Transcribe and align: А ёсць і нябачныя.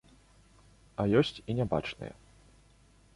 А 1.03 1.05
ёсць 1.19 1.37
і 1.41 1.51
нябачныя. 1.59 2.13